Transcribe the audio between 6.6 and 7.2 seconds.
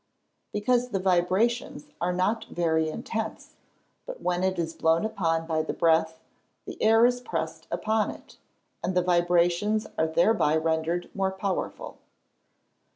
the air